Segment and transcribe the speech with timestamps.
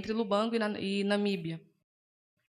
[0.00, 1.60] Entre Lubango e Namíbia.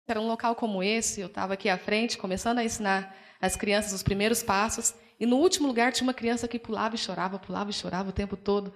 [0.04, 3.92] Era um local como esse, eu estava aqui à frente, começando a ensinar as crianças
[3.92, 7.70] os primeiros passos, e no último lugar tinha uma criança que pulava e chorava, pulava
[7.70, 8.74] e chorava o tempo todo.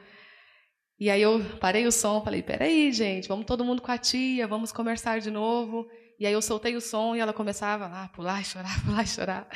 [1.01, 4.47] E aí eu parei o som, falei: peraí, gente, vamos todo mundo com a tia,
[4.47, 5.91] vamos conversar de novo.
[6.17, 9.09] E aí eu soltei o som e ela começava a pular e chorar, pular e
[9.09, 9.49] chorar.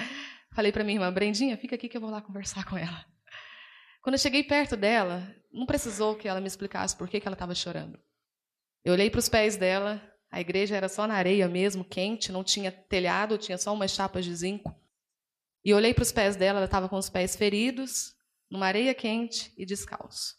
[0.52, 3.06] Falei para minha irmã: Brendinha, fica aqui que eu vou lá conversar com ela.
[4.02, 5.22] Quando eu cheguei perto dela,
[5.52, 7.96] não precisou que ela me explicasse por que, que ela estava chorando.
[8.84, 12.44] Eu olhei para os pés dela, a igreja era só na areia mesmo, quente, não
[12.44, 14.74] tinha telhado, tinha só umas chapas de zinco.
[15.64, 18.14] E olhei para os pés dela, ela estava com os pés feridos,
[18.50, 20.34] numa areia quente e descalço.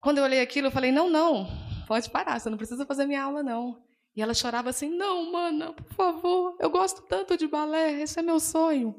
[0.00, 1.48] Quando eu olhei aquilo, eu falei: não, não,
[1.86, 3.82] pode parar, você não precisa fazer minha aula, não.
[4.14, 8.22] E ela chorava assim: não, mana, por favor, eu gosto tanto de balé, esse é
[8.22, 8.94] meu sonho.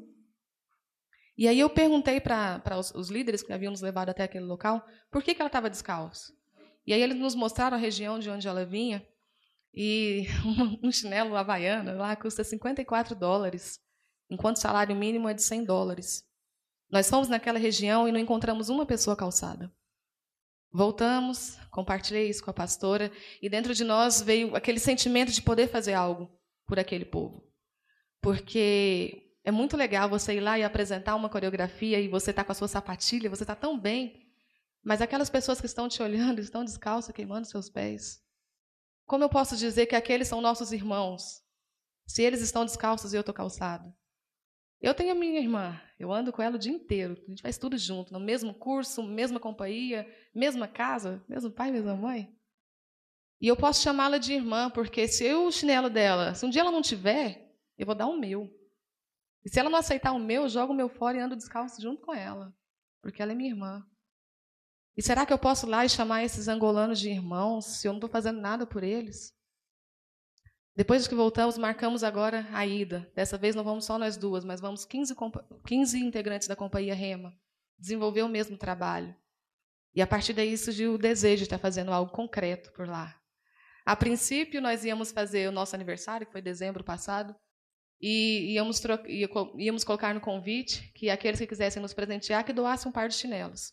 [1.38, 4.82] E aí eu perguntei para os, os, líderes que haviam nos levado até aquele local
[5.10, 6.32] por que, que ela estava descalço.
[6.86, 9.06] E aí eles nos mostraram a região de onde ela vinha,
[9.74, 10.26] e
[10.82, 13.78] um chinelo havaiano lá custa 54 dólares,
[14.30, 16.24] enquanto o salário mínimo é de 100 dólares.
[16.90, 19.70] Nós fomos naquela região e não encontramos uma pessoa calçada.
[20.72, 25.68] Voltamos, compartilhei isso com a pastora, e dentro de nós veio aquele sentimento de poder
[25.68, 26.30] fazer algo
[26.66, 27.46] por aquele povo.
[28.20, 32.52] Porque é muito legal você ir lá e apresentar uma coreografia e você está com
[32.52, 34.25] a sua sapatilha, você está tão bem,
[34.86, 38.24] mas aquelas pessoas que estão te olhando estão descalças, queimando seus pés.
[39.04, 41.42] Como eu posso dizer que aqueles são nossos irmãos,
[42.06, 43.92] se eles estão descalços e eu estou calçado?
[44.80, 47.58] Eu tenho a minha irmã, eu ando com ela o dia inteiro, a gente faz
[47.58, 52.32] tudo junto, no mesmo curso, mesma companhia, mesma casa, mesmo pai, mesma mãe.
[53.40, 56.62] E eu posso chamá-la de irmã, porque se eu o chinelo dela, se um dia
[56.62, 58.48] ela não tiver, eu vou dar o meu.
[59.44, 61.82] E se ela não aceitar o meu, eu jogo o meu fora e ando descalço
[61.82, 62.54] junto com ela,
[63.02, 63.84] porque ela é minha irmã.
[64.96, 67.98] E será que eu posso lá e chamar esses angolanos de irmãos se eu não
[67.98, 69.34] estou fazendo nada por eles?
[70.74, 73.10] Depois que voltamos, marcamos agora a ida.
[73.14, 75.14] Dessa vez não vamos só nós duas, mas vamos 15,
[75.66, 77.34] 15 integrantes da companhia Rema
[77.78, 79.14] desenvolver o mesmo trabalho.
[79.94, 83.18] E a partir daí surgiu o desejo de estar fazendo algo concreto por lá.
[83.84, 87.34] A princípio, nós íamos fazer o nosso aniversário, que foi dezembro passado,
[88.00, 88.82] e íamos,
[89.56, 93.14] íamos colocar no convite que aqueles que quisessem nos presentear que doassem um par de
[93.14, 93.72] chinelos.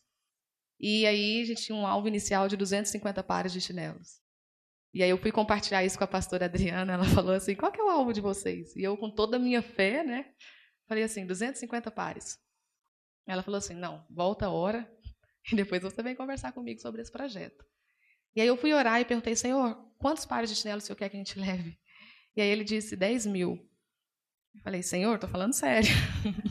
[0.85, 4.19] E aí a gente tinha um alvo inicial de 250 pares de chinelos.
[4.93, 7.79] E aí eu fui compartilhar isso com a pastora Adriana, ela falou assim, qual que
[7.79, 8.75] é o alvo de vocês?
[8.75, 10.33] E eu, com toda a minha fé, né,
[10.85, 12.37] falei assim, 250 pares.
[13.25, 14.85] Ela falou assim, não, volta a hora
[15.49, 17.63] e depois você vem conversar comigo sobre esse projeto.
[18.35, 21.07] E aí eu fui orar e perguntei, Senhor, quantos pares de chinelos o Senhor quer
[21.07, 21.79] que a gente leve?
[22.35, 23.57] E aí ele disse, 10 mil.
[24.53, 25.89] Eu falei, Senhor, estou falando sério.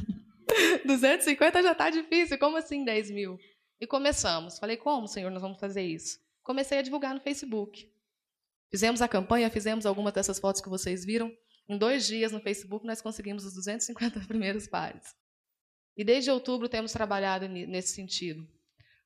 [0.87, 3.39] 250 já está difícil, como assim 10 mil?
[3.83, 4.61] E começamos.
[4.61, 6.21] Falei, como, Senhor, nós vamos fazer isso?
[6.45, 7.93] Comecei a divulgar no Facebook.
[8.71, 11.37] Fizemos a campanha, fizemos algumas dessas fotos que vocês viram.
[11.69, 15.17] Em dois dias no Facebook, nós conseguimos os 250 primeiros pares.
[15.97, 18.47] E desde outubro temos trabalhado nesse sentido.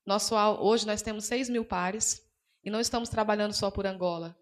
[0.05, 2.23] Nosso, hoje nós temos 6 mil pares
[2.63, 4.39] e não estamos trabalhando só por Angola.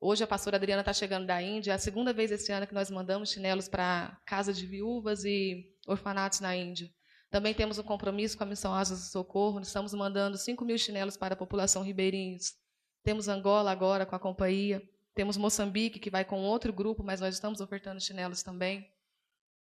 [0.00, 1.70] Hoje a pastora Adriana está chegando da Índia.
[1.70, 5.72] É a segunda vez esse ano que nós mandamos chinelos para casa de viúvas e
[5.86, 6.92] orfanatos na Índia.
[7.30, 9.60] Também temos um compromisso com a Missão Asas do Socorro.
[9.60, 12.54] Estamos mandando 5 mil chinelos para a população ribeirinhos.
[13.02, 14.82] Temos Angola agora com a companhia.
[15.14, 18.90] Temos Moçambique, que vai com outro grupo, mas nós estamos ofertando chinelos também.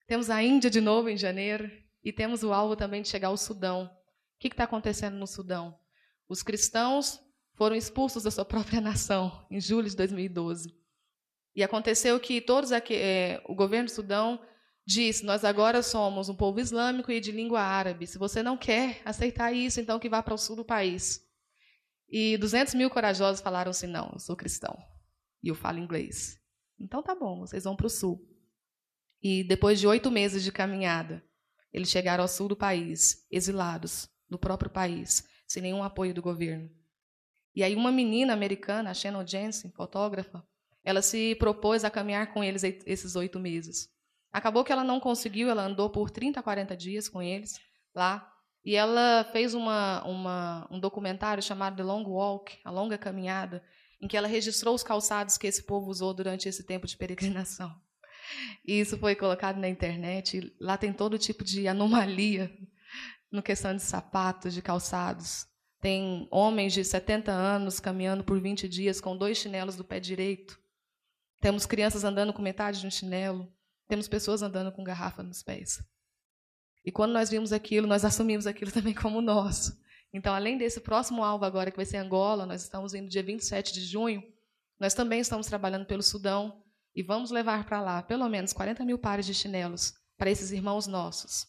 [0.07, 1.71] Temos a Índia de novo em janeiro.
[2.03, 3.87] E temos o alvo também de chegar ao Sudão.
[3.87, 5.79] O que está acontecendo no Sudão?
[6.29, 7.19] Os cristãos
[7.55, 10.77] foram expulsos da sua própria nação em julho de 2012.
[11.57, 14.41] E aconteceu que todos aqui, é, o governo do Sudão
[14.87, 18.07] disse: Nós agora somos um povo islâmico e de língua árabe.
[18.07, 21.21] Se você não quer aceitar isso, então que vá para o sul do país.
[22.09, 24.77] E 200 mil corajosos falaram assim: Não, eu sou cristão
[25.43, 26.39] e eu falo inglês.
[26.79, 28.27] Então tá bom, vocês vão para o sul.
[29.23, 31.25] E depois de oito meses de caminhada,
[31.73, 36.71] eles chegaram ao sul do país, exilados, no próprio país, sem nenhum apoio do governo.
[37.55, 40.45] E aí uma menina americana, a Shannon Jensen, fotógrafa,
[40.83, 43.94] ela se propôs a caminhar com eles esses oito meses.
[44.35, 47.61] Acabou que ela não conseguiu, ela andou por 30, 40 dias com eles
[47.95, 48.29] lá.
[48.65, 53.63] E ela fez uma, uma, um documentário chamado The Long Walk, A Longa Caminhada,
[54.01, 57.73] em que ela registrou os calçados que esse povo usou durante esse tempo de peregrinação.
[58.67, 60.53] E isso foi colocado na internet.
[60.59, 62.51] Lá tem todo tipo de anomalia
[63.31, 65.47] no questão de sapatos, de calçados.
[65.81, 70.59] Tem homens de 70 anos caminhando por 20 dias com dois chinelos do pé direito.
[71.41, 73.47] Temos crianças andando com metade de um chinelo.
[73.95, 75.81] Temos pessoas andando com garrafa nos pés.
[76.85, 79.81] E quando nós vimos aquilo, nós assumimos aquilo também como nosso.
[80.13, 83.73] Então, além desse próximo alvo agora, que vai ser Angola, nós estamos indo dia 27
[83.73, 84.21] de junho,
[84.81, 86.61] nós também estamos trabalhando pelo Sudão
[86.93, 90.89] e vamos levar para lá pelo menos 40 mil pares de chinelos para esses irmãos
[90.89, 91.47] nossos.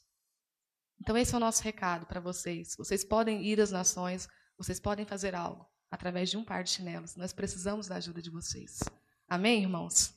[1.01, 2.75] Então, esse é o nosso recado para vocês.
[2.77, 7.15] Vocês podem ir às nações, vocês podem fazer algo através de um par de chinelos.
[7.15, 8.81] Nós precisamos da ajuda de vocês.
[9.27, 10.13] Amém, irmãos?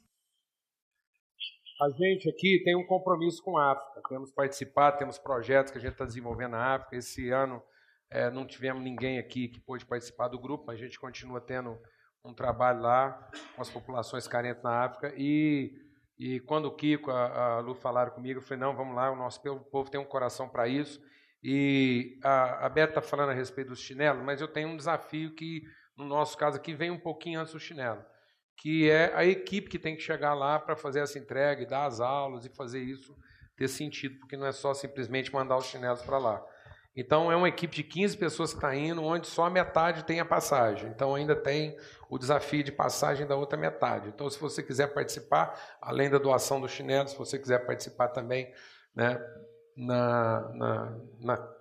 [1.80, 4.02] A gente aqui tem um compromisso com a África.
[4.08, 6.96] Temos participado, temos projetos que a gente está desenvolvendo na África.
[6.96, 7.62] Esse ano
[8.10, 11.78] é, não tivemos ninguém aqui que pôde participar do grupo, mas a gente continua tendo
[12.24, 15.14] um trabalho lá com as populações carentes na África.
[15.16, 15.72] E,
[16.18, 19.16] e quando o Kiko, a, a Lu falaram comigo, eu falei: não, vamos lá, o
[19.16, 19.40] nosso
[19.70, 21.00] povo tem um coração para isso.
[21.44, 25.62] E a, a está falando a respeito dos chinelos, mas eu tenho um desafio que,
[25.96, 28.04] no nosso caso aqui, vem um pouquinho antes do chinelo,
[28.58, 31.86] que é a equipe que tem que chegar lá para fazer essa entrega e dar
[31.86, 33.16] as aulas e fazer isso
[33.56, 36.44] ter sentido, porque não é só simplesmente mandar os chinelos para lá.
[36.94, 40.24] Então, é uma equipe de 15 pessoas que está indo, onde só metade tem a
[40.24, 40.90] passagem.
[40.90, 41.76] Então, ainda tem
[42.10, 44.08] o desafio de passagem da outra metade.
[44.08, 48.52] Então, se você quiser participar, além da doação do chinelo, se você quiser participar também
[48.96, 49.20] né,
[49.76, 50.98] na, na,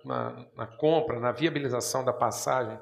[0.04, 2.76] na, na, compra, na viabilização da passagem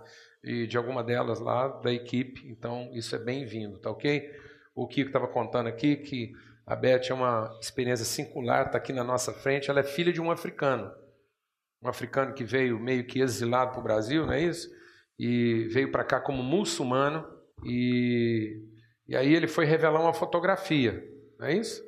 [0.47, 2.49] e de alguma delas lá da equipe.
[2.49, 4.31] Então, isso é bem-vindo, tá ok?
[4.77, 6.33] O Kiko estava contando aqui que
[6.65, 9.69] a Beth é uma experiência singular, está aqui na nossa frente.
[9.69, 10.93] Ela é filha de um africano,
[11.83, 14.71] um africano que veio meio que exilado para o Brasil, não é isso?
[15.19, 17.27] E veio para cá como muçulmano
[17.65, 18.63] e,
[19.09, 21.03] e aí ele foi revelar uma fotografia,
[21.41, 21.83] não é isso?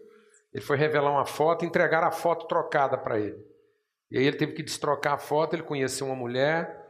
[0.52, 3.38] Ele foi revelar uma foto, entregar a foto trocada para ele.
[4.10, 6.87] E aí ele teve que destrocar a foto, ele conheceu uma mulher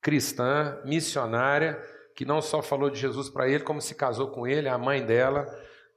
[0.00, 1.82] cristã, missionária,
[2.14, 5.04] que não só falou de Jesus para ele, como se casou com ele, a mãe
[5.04, 5.46] dela.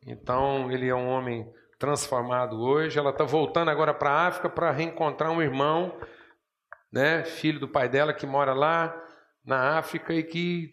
[0.06, 3.00] Então ele é um homem transformado hoje.
[3.00, 5.98] Ela está voltando agora para a África para reencontrar um irmão,
[6.92, 8.96] né, filho do pai dela, que mora lá
[9.44, 10.72] na África e que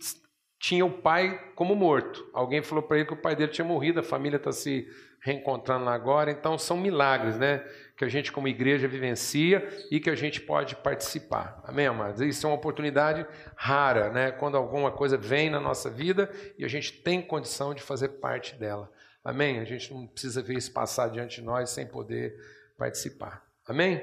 [0.60, 2.28] tinha o pai como morto.
[2.34, 4.86] Alguém falou para ele que o pai dele tinha morrido, a família está se
[5.22, 6.30] reencontrando lá agora.
[6.30, 7.64] Então são milagres, né?
[7.98, 11.60] Que a gente, como igreja, vivencia e que a gente pode participar.
[11.64, 12.20] Amém, amados?
[12.20, 14.30] Isso é uma oportunidade rara, né?
[14.30, 18.54] Quando alguma coisa vem na nossa vida e a gente tem condição de fazer parte
[18.54, 18.88] dela.
[19.24, 19.58] Amém?
[19.58, 22.34] A gente não precisa ver isso passar diante de nós sem poder
[22.78, 23.44] participar.
[23.66, 24.00] Amém?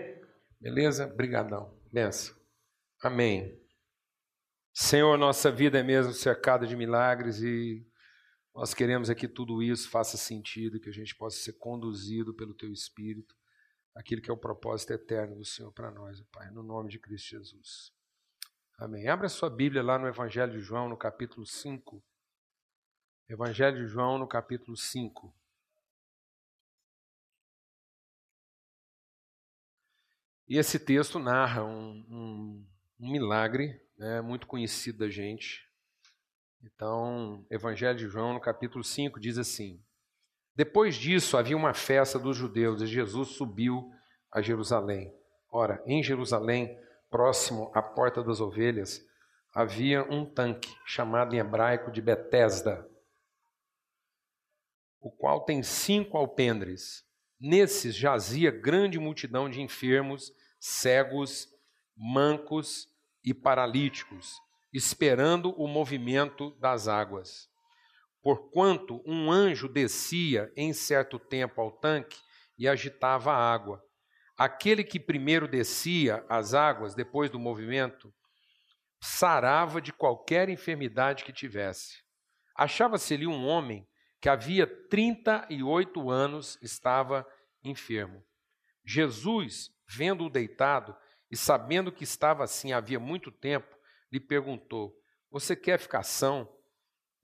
[0.60, 1.08] Beleza?
[1.08, 1.74] Brigadão.
[1.92, 2.36] Benção.
[3.02, 3.58] Amém.
[4.74, 7.88] Senhor, nossa vida é mesmo cercada de milagres e
[8.54, 12.54] nós queremos é que tudo isso faça sentido, que a gente possa ser conduzido pelo
[12.54, 13.34] Teu Espírito,
[13.96, 17.30] aquilo que é o propósito eterno do Senhor para nós, Pai, no nome de Cristo
[17.30, 17.94] Jesus.
[18.78, 19.08] Amém.
[19.08, 22.04] Abra sua Bíblia lá no Evangelho de João, no capítulo 5.
[23.30, 25.34] Evangelho de João, no capítulo 5.
[30.48, 32.68] E esse texto narra um, um,
[33.00, 35.66] um milagre né, muito conhecido da gente.
[36.62, 39.85] Então, Evangelho de João, no capítulo 5, diz assim:
[40.56, 43.92] Depois disso havia uma festa dos judeus e Jesus subiu
[44.32, 45.14] a Jerusalém.
[45.52, 46.78] Ora, em Jerusalém,
[47.10, 49.06] próximo à porta das ovelhas,
[49.54, 52.90] havia um tanque chamado em hebraico de Betesda,
[55.00, 57.06] o qual tem cinco alpendres.
[57.40, 61.48] Nesses jazia grande multidão de enfermos, cegos,
[61.96, 62.90] mancos
[63.24, 64.42] e paralíticos,
[64.74, 67.50] esperando o movimento das águas.
[68.26, 72.18] Porquanto um anjo descia em certo tempo ao tanque
[72.58, 73.86] e agitava a água.
[74.36, 78.12] Aquele que primeiro descia as águas, depois do movimento,
[79.00, 82.02] sarava de qualquer enfermidade que tivesse.
[82.58, 83.88] Achava-se ali um homem
[84.20, 87.24] que havia 38 anos estava
[87.64, 88.26] enfermo.
[88.84, 90.98] Jesus, vendo-o deitado,
[91.30, 93.78] e sabendo que estava assim havia muito tempo,
[94.12, 96.55] lhe perguntou: Você quer ficar são?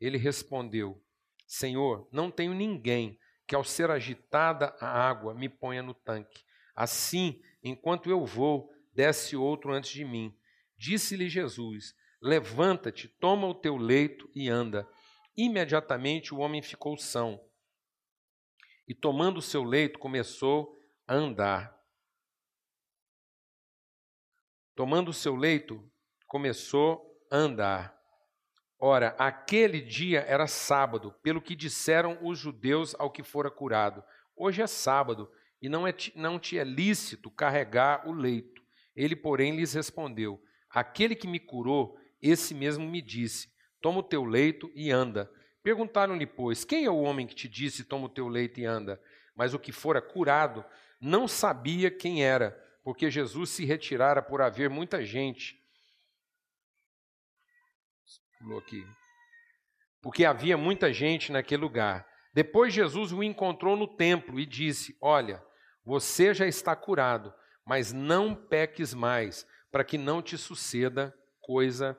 [0.02, 1.02] Ele respondeu:
[1.46, 6.44] Senhor, não tenho ninguém que ao ser agitada a água me ponha no tanque.
[6.76, 10.36] Assim, enquanto eu vou, desce outro antes de mim.
[10.76, 14.90] Disse-lhe Jesus: Levanta-te, toma o teu leito e anda.
[15.38, 17.40] Imediatamente o homem ficou são.
[18.88, 20.78] E tomando o seu leito, começou
[21.08, 21.80] a andar.
[24.76, 25.90] Tomando o seu leito,
[26.28, 28.01] começou a andar.
[28.84, 34.04] Ora, aquele dia era sábado, pelo que disseram os judeus ao que fora curado.
[34.36, 38.60] Hoje é sábado, e não, é, não te é lícito carregar o leito.
[38.96, 44.26] Ele, porém, lhes respondeu: Aquele que me curou, esse mesmo me disse: Toma o teu
[44.26, 45.32] leito e anda.
[45.62, 49.00] Perguntaram-lhe, pois, quem é o homem que te disse: Toma o teu leito e anda?
[49.36, 50.66] Mas o que fora curado
[51.00, 55.61] não sabia quem era porque Jesus se retirara por haver muita gente.
[58.42, 58.86] Pulou aqui.
[60.02, 62.08] Porque havia muita gente naquele lugar.
[62.34, 65.44] Depois Jesus o encontrou no templo e disse: Olha,
[65.86, 67.34] você já está curado,
[67.66, 71.98] mas não peques mais, para que não te suceda coisa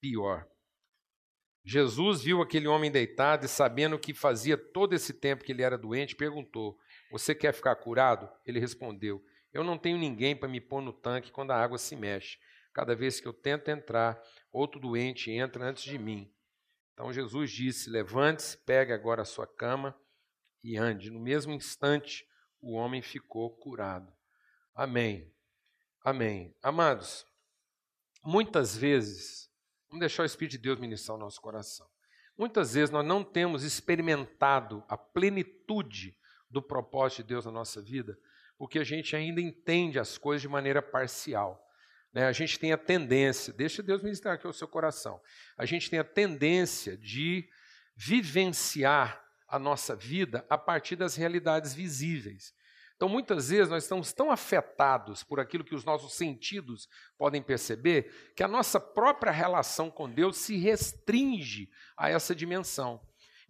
[0.00, 0.46] pior.
[1.64, 5.76] Jesus viu aquele homem deitado e, sabendo que fazia todo esse tempo que ele era
[5.76, 6.78] doente, perguntou:
[7.10, 8.28] Você quer ficar curado?
[8.46, 11.94] Ele respondeu: Eu não tenho ninguém para me pôr no tanque quando a água se
[11.94, 12.38] mexe.
[12.78, 16.32] Cada vez que eu tento entrar, outro doente entra antes de mim.
[16.92, 20.00] Então Jesus disse: Levante-se, pegue agora a sua cama
[20.62, 21.10] e ande.
[21.10, 22.24] No mesmo instante,
[22.60, 24.12] o homem ficou curado.
[24.72, 25.28] Amém.
[26.04, 26.54] Amém.
[26.62, 27.26] Amados,
[28.22, 29.50] muitas vezes,
[29.88, 31.90] vamos deixar o Espírito de Deus ministrar o nosso coração.
[32.36, 36.16] Muitas vezes nós não temos experimentado a plenitude
[36.48, 38.16] do propósito de Deus na nossa vida,
[38.56, 41.64] porque a gente ainda entende as coisas de maneira parcial.
[42.12, 42.26] Né?
[42.26, 45.20] A gente tem a tendência, deixa Deus ministrar aqui o seu coração,
[45.56, 47.48] a gente tem a tendência de
[47.96, 52.54] vivenciar a nossa vida a partir das realidades visíveis.
[52.98, 58.32] Então, muitas vezes, nós estamos tão afetados por aquilo que os nossos sentidos podem perceber,
[58.34, 63.00] que a nossa própria relação com Deus se restringe a essa dimensão.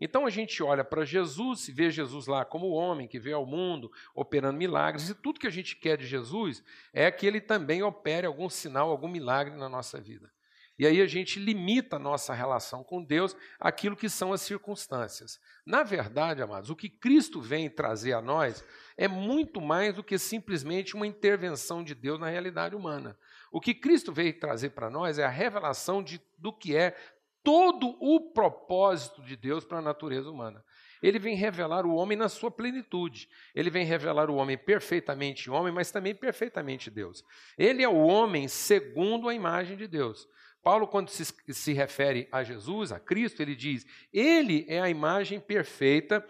[0.00, 3.90] Então a gente olha para Jesus vê Jesus lá como homem que veio ao mundo
[4.14, 6.62] operando milagres, e tudo que a gente quer de Jesus
[6.92, 10.30] é que ele também opere algum sinal, algum milagre na nossa vida.
[10.78, 15.40] E aí a gente limita a nossa relação com Deus àquilo que são as circunstâncias.
[15.66, 18.64] Na verdade, amados, o que Cristo vem trazer a nós
[18.96, 23.18] é muito mais do que simplesmente uma intervenção de Deus na realidade humana.
[23.50, 26.96] O que Cristo veio trazer para nós é a revelação de, do que é
[27.42, 30.64] todo o propósito de Deus para a natureza humana.
[31.02, 33.28] Ele vem revelar o homem na sua plenitude.
[33.54, 37.24] Ele vem revelar o homem perfeitamente homem, mas também perfeitamente Deus.
[37.56, 40.28] Ele é o homem segundo a imagem de Deus.
[40.62, 45.40] Paulo, quando se, se refere a Jesus, a Cristo, ele diz: Ele é a imagem
[45.40, 46.26] perfeita,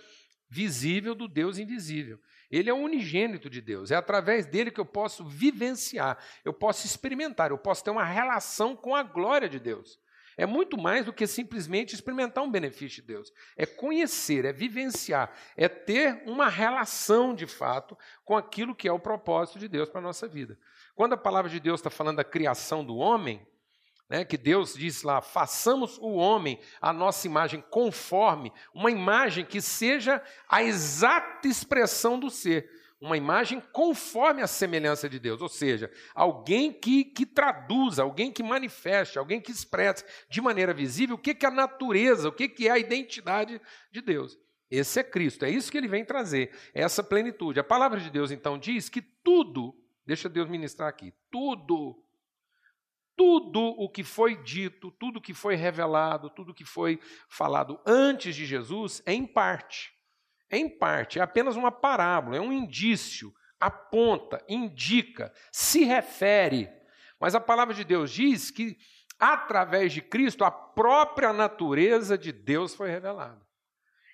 [0.48, 2.20] visível do Deus invisível.
[2.50, 3.90] Ele é o unigênito de Deus.
[3.90, 8.74] É através dele que eu posso vivenciar, eu posso experimentar, eu posso ter uma relação
[8.74, 9.98] com a glória de Deus.
[10.38, 13.32] É muito mais do que simplesmente experimentar um benefício de Deus.
[13.56, 19.00] É conhecer, é vivenciar, é ter uma relação de fato com aquilo que é o
[19.00, 20.56] propósito de Deus para a nossa vida.
[20.94, 23.44] Quando a palavra de Deus está falando da criação do homem,
[24.08, 29.60] né, que Deus diz lá, façamos o homem a nossa imagem conforme, uma imagem que
[29.60, 35.90] seja a exata expressão do ser, uma imagem conforme a semelhança de Deus, ou seja,
[36.14, 41.34] alguém que, que traduza, alguém que manifeste, alguém que expresse de maneira visível o que,
[41.34, 43.60] que é a natureza, o que, que é a identidade
[43.92, 44.36] de Deus.
[44.70, 47.60] Esse é Cristo, é isso que ele vem trazer, essa plenitude.
[47.60, 49.74] A palavra de Deus então diz que tudo,
[50.04, 52.04] deixa Deus ministrar aqui, tudo
[53.18, 57.80] tudo o que foi dito, tudo o que foi revelado, tudo o que foi falado
[57.84, 59.92] antes de Jesus é em parte.
[60.50, 66.70] Em parte, é apenas uma parábola, é um indício, aponta, indica, se refere.
[67.20, 68.76] Mas a palavra de Deus diz que,
[69.18, 73.47] através de Cristo, a própria natureza de Deus foi revelada.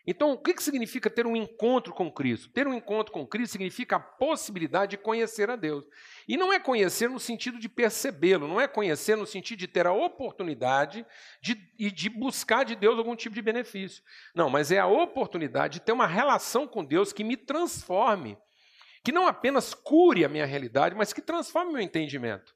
[0.06, 2.50] Então, o que significa ter um encontro com Cristo?
[2.50, 5.86] Ter um encontro com Cristo significa a possibilidade de conhecer a Deus.
[6.28, 9.86] E não é conhecer no sentido de percebê-lo, não é conhecer no sentido de ter
[9.86, 11.06] a oportunidade
[11.40, 11.54] de,
[11.90, 14.02] de buscar de Deus algum tipo de benefício.
[14.34, 18.36] Não, mas é a oportunidade de ter uma relação com Deus que me transforme,
[19.02, 22.54] que não apenas cure a minha realidade, mas que transforme o meu entendimento.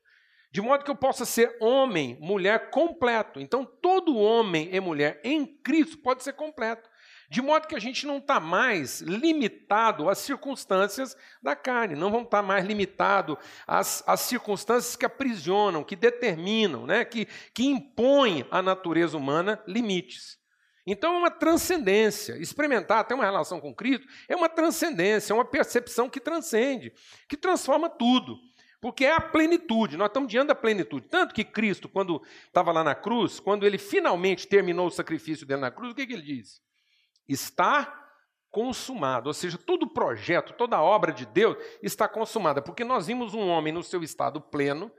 [0.51, 3.39] De modo que eu possa ser homem, mulher completo.
[3.39, 6.89] Então, todo homem e mulher em Cristo pode ser completo.
[7.31, 12.23] De modo que a gente não está mais limitado às circunstâncias da carne, não vão
[12.23, 18.47] estar tá mais limitado às, às circunstâncias que aprisionam, que determinam, né, que, que impõem
[18.51, 20.39] à natureza humana limites.
[20.87, 22.39] Então é uma transcendência.
[22.39, 26.95] Experimentar, ter uma relação com Cristo, é uma transcendência, é uma percepção que transcende,
[27.29, 28.39] que transforma tudo.
[28.81, 31.09] Porque é a plenitude, nós estamos diante da plenitude.
[31.09, 35.61] Tanto que Cristo, quando estava lá na cruz, quando ele finalmente terminou o sacrifício dele
[35.61, 36.61] na cruz, o que, que ele disse?
[37.29, 37.99] Está
[38.51, 43.47] consumado, ou seja, todo projeto, toda obra de Deus está consumada, porque nós vimos um
[43.49, 44.91] homem no seu estado pleno,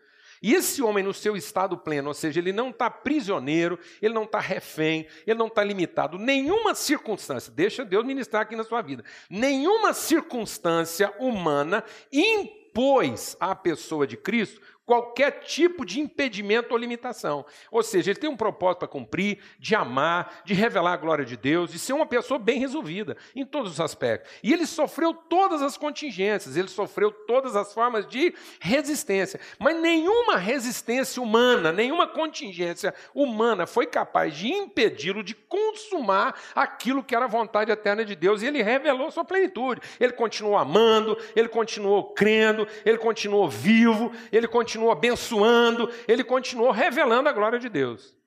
[0.41, 4.23] e esse homem no seu estado pleno, ou seja, ele não está prisioneiro, ele não
[4.23, 9.03] está refém, ele não está limitado, nenhuma circunstância, deixa Deus ministrar aqui na sua vida,
[9.29, 17.45] nenhuma circunstância humana impôs à pessoa de Cristo qualquer tipo de impedimento ou limitação.
[17.69, 21.37] Ou seja, ele tem um propósito para cumprir, de amar, de revelar a glória de
[21.37, 24.31] Deus, de ser uma pessoa bem resolvida em todos os aspectos.
[24.41, 29.39] E ele sofreu todas as contingências, ele sofreu todas as formas de resistência.
[29.59, 37.15] Mas nenhuma resistência humana, nenhuma contingência humana foi capaz de impedi-lo de consumar aquilo que
[37.15, 38.41] era a vontade eterna de Deus.
[38.41, 39.81] E ele revelou sua plenitude.
[39.99, 46.71] Ele continuou amando, ele continuou crendo, ele continuou vivo, ele continuou continuou abençoando, ele continuou
[46.71, 48.17] revelando a glória de Deus.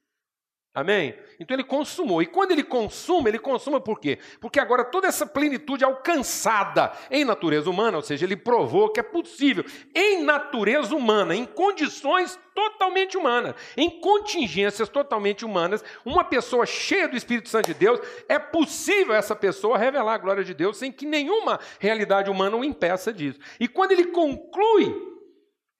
[0.74, 1.14] Amém?
[1.38, 2.22] Então ele consumou.
[2.22, 4.18] E quando ele consuma, ele consuma por quê?
[4.40, 9.02] Porque agora toda essa plenitude alcançada em natureza humana, ou seja, ele provou que é
[9.02, 17.06] possível, em natureza humana, em condições totalmente humanas, em contingências totalmente humanas, uma pessoa cheia
[17.06, 20.90] do Espírito Santo de Deus, é possível essa pessoa revelar a glória de Deus sem
[20.90, 23.38] que nenhuma realidade humana o impeça disso.
[23.60, 25.11] E quando ele conclui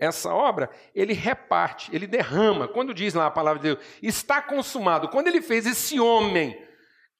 [0.02, 2.66] essa obra, ele reparte, ele derrama.
[2.66, 5.08] Quando diz lá a palavra de Deus, está consumado.
[5.08, 6.60] Quando ele fez esse homem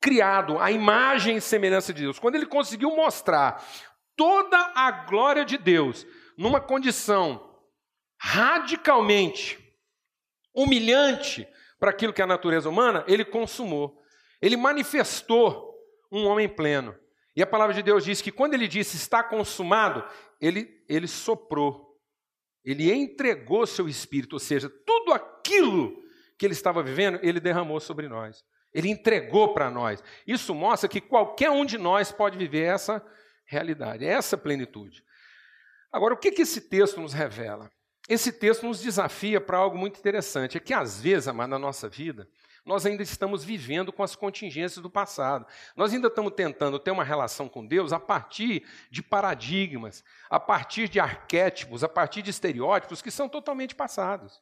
[0.01, 3.65] criado à imagem e semelhança de Deus, quando ele conseguiu mostrar
[4.17, 6.05] toda a glória de Deus
[6.37, 7.57] numa condição
[8.19, 9.61] radicalmente
[10.53, 11.47] humilhante
[11.79, 14.03] para aquilo que é a natureza humana, ele consumou.
[14.41, 15.73] Ele manifestou
[16.11, 16.97] um homem pleno.
[17.37, 20.05] E a palavra de Deus diz que quando ele disse está consumado,
[20.41, 21.92] ele, ele soprou
[22.65, 26.03] ele entregou seu espírito, ou seja, tudo aquilo
[26.39, 28.45] que ele estava vivendo, ele derramou sobre nós.
[28.73, 30.03] Ele entregou para nós.
[30.27, 33.05] Isso mostra que qualquer um de nós pode viver essa
[33.45, 35.05] realidade, essa plenitude.
[35.91, 37.71] Agora, o que, que esse texto nos revela?
[38.09, 40.57] Esse texto nos desafia para algo muito interessante.
[40.57, 42.29] É que, às vezes, amado, na nossa vida,
[42.65, 45.47] nós ainda estamos vivendo com as contingências do passado.
[45.77, 50.89] Nós ainda estamos tentando ter uma relação com Deus a partir de paradigmas, a partir
[50.89, 54.41] de arquétipos, a partir de estereótipos que são totalmente passados.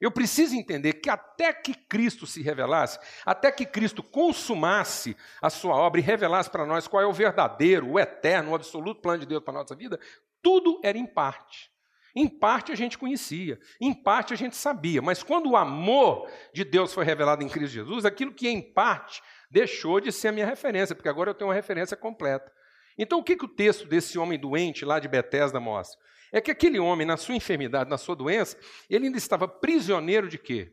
[0.00, 5.76] Eu preciso entender que até que Cristo se revelasse, até que Cristo consumasse a sua
[5.76, 9.26] obra e revelasse para nós qual é o verdadeiro, o eterno, o absoluto plano de
[9.26, 10.00] Deus para a nossa vida,
[10.42, 11.71] tudo era em parte.
[12.14, 16.62] Em parte a gente conhecia, em parte a gente sabia, mas quando o amor de
[16.62, 20.46] Deus foi revelado em Cristo Jesus, aquilo que em parte deixou de ser a minha
[20.46, 22.52] referência, porque agora eu tenho uma referência completa.
[22.98, 25.98] Então, o que, que o texto desse homem doente lá de Betesda mostra?
[26.30, 28.58] É que aquele homem, na sua enfermidade, na sua doença,
[28.90, 30.72] ele ainda estava prisioneiro de quê?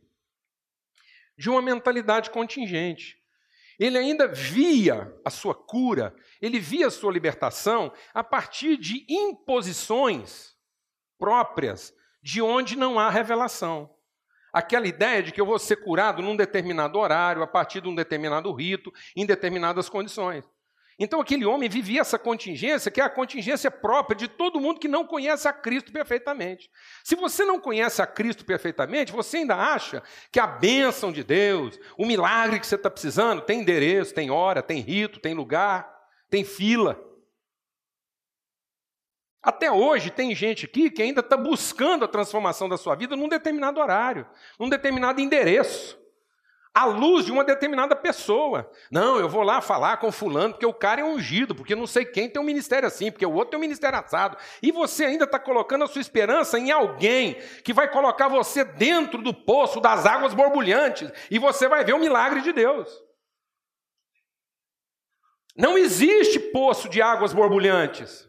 [1.37, 3.17] De uma mentalidade contingente.
[3.79, 10.58] Ele ainda via a sua cura, ele via a sua libertação a partir de imposições
[11.19, 13.93] próprias de onde não há revelação.
[14.51, 17.93] Aquela ideia de que eu vou ser curado num determinado horário, a partir de um
[17.93, 20.43] determinado rito, em determinadas condições.
[20.99, 24.87] Então aquele homem vivia essa contingência, que é a contingência própria de todo mundo que
[24.87, 26.69] não conhece a Cristo perfeitamente.
[27.05, 31.79] Se você não conhece a Cristo perfeitamente, você ainda acha que a bênção de Deus,
[31.97, 35.89] o milagre que você está precisando, tem endereço, tem hora, tem rito, tem lugar,
[36.29, 36.99] tem fila.
[39.41, 43.29] Até hoje tem gente aqui que ainda está buscando a transformação da sua vida num
[43.29, 44.27] determinado horário,
[44.59, 45.97] num determinado endereço,
[46.73, 48.69] à luz de uma determinada pessoa.
[48.91, 52.05] Não, eu vou lá falar com fulano porque o cara é ungido, porque não sei
[52.05, 54.37] quem tem um ministério assim, porque o outro tem um ministério assado.
[54.61, 59.21] E você ainda está colocando a sua esperança em alguém que vai colocar você dentro
[59.21, 62.89] do poço das águas borbulhantes e você vai ver o milagre de Deus.
[65.55, 68.28] Não existe poço de águas borbulhantes.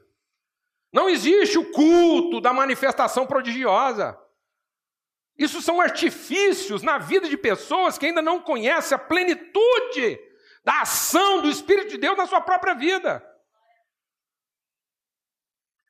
[0.93, 4.19] Não existe o culto da manifestação prodigiosa.
[5.39, 10.19] Isso são artifícios na vida de pessoas que ainda não conhecem a plenitude
[10.65, 13.25] da ação do Espírito de Deus na sua própria vida.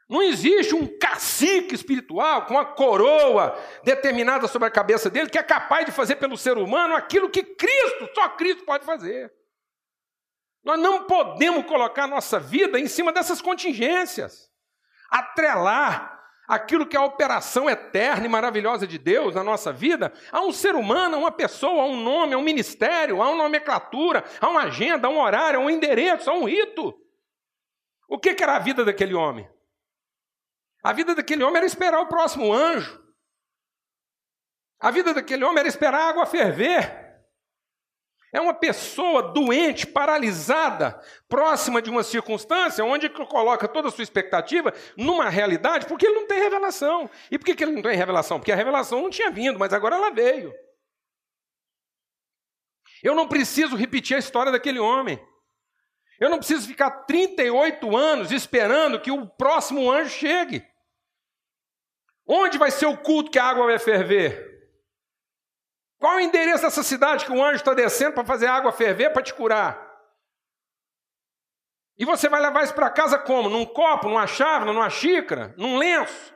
[0.08, 5.42] Não existe um cacique espiritual com uma coroa determinada sobre a cabeça dele que é
[5.42, 9.32] capaz de fazer pelo ser humano aquilo que Cristo, só Cristo pode fazer.
[10.62, 14.49] Nós não podemos colocar nossa vida em cima dessas contingências
[15.10, 20.40] atrelar aquilo que é a operação eterna e maravilhosa de Deus na nossa vida a
[20.40, 24.24] um ser humano, a uma pessoa, a um nome, a um ministério, a uma nomenclatura,
[24.40, 26.92] a uma agenda, a um horário, a um endereço, a um rito.
[28.08, 29.48] O que era a vida daquele homem?
[30.82, 33.00] A vida daquele homem era esperar o próximo anjo.
[34.80, 37.09] A vida daquele homem era esperar a água ferver.
[38.32, 44.72] É uma pessoa doente, paralisada, próxima de uma circunstância onde coloca toda a sua expectativa
[44.96, 47.10] numa realidade, porque ele não tem revelação.
[47.30, 48.38] E por que ele não tem revelação?
[48.38, 50.52] Porque a revelação não tinha vindo, mas agora ela veio.
[53.02, 55.18] Eu não preciso repetir a história daquele homem.
[56.20, 60.64] Eu não preciso ficar 38 anos esperando que o próximo anjo chegue.
[62.26, 64.59] Onde vai ser o culto que a água vai ferver?
[66.00, 69.22] Qual o endereço dessa cidade que o anjo está descendo para fazer água ferver para
[69.22, 69.86] te curar?
[71.98, 73.50] E você vai levar isso para casa como?
[73.50, 76.34] Num copo, numa chávena, numa xícara, num lenço?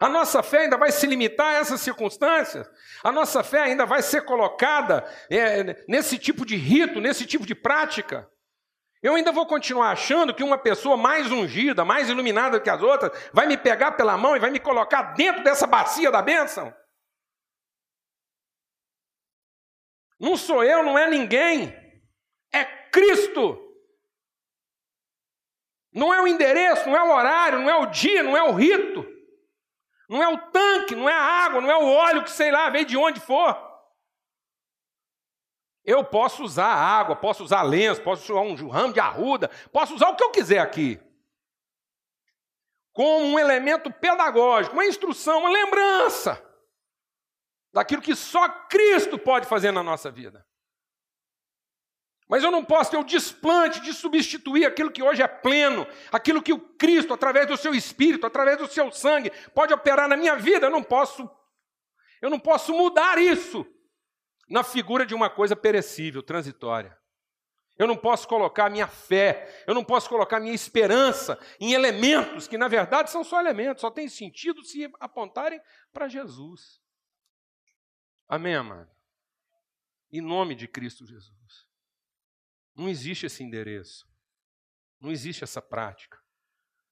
[0.00, 2.66] A nossa fé ainda vai se limitar a essas circunstâncias?
[3.04, 7.54] A nossa fé ainda vai ser colocada é, nesse tipo de rito, nesse tipo de
[7.54, 8.26] prática?
[9.02, 13.10] Eu ainda vou continuar achando que uma pessoa mais ungida, mais iluminada que as outras,
[13.32, 16.74] vai me pegar pela mão e vai me colocar dentro dessa bacia da bênção?
[20.18, 21.74] Não sou eu, não é ninguém.
[22.52, 23.58] É Cristo.
[25.92, 28.52] Não é o endereço, não é o horário, não é o dia, não é o
[28.52, 29.02] rito.
[30.10, 32.68] Não é o tanque, não é a água, não é o óleo que sei lá,
[32.68, 33.69] veio de onde for.
[35.84, 40.10] Eu posso usar água, posso usar lenço, posso usar um ramo de arruda, posso usar
[40.10, 41.00] o que eu quiser aqui.
[42.92, 46.42] Como um elemento pedagógico, uma instrução, uma lembrança
[47.72, 50.46] daquilo que só Cristo pode fazer na nossa vida.
[52.28, 56.42] Mas eu não posso ter o desplante de substituir aquilo que hoje é pleno, aquilo
[56.42, 60.36] que o Cristo, através do seu espírito, através do seu sangue, pode operar na minha
[60.36, 60.66] vida.
[60.66, 61.28] Eu não posso,
[62.22, 63.66] eu não posso mudar isso
[64.50, 66.98] na figura de uma coisa perecível, transitória.
[67.78, 72.58] Eu não posso colocar minha fé, eu não posso colocar minha esperança em elementos que,
[72.58, 75.58] na verdade, são só elementos, só tem sentido se apontarem
[75.92, 76.78] para Jesus.
[78.28, 78.90] Amém, amado?
[80.12, 81.66] Em nome de Cristo Jesus.
[82.74, 84.06] Não existe esse endereço.
[85.00, 86.18] Não existe essa prática.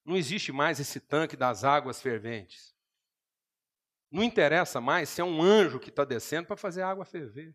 [0.04, 2.74] Não existe mais esse tanque das águas ferventes.
[4.10, 7.54] Não interessa mais se é um anjo que está descendo para fazer a água ferver.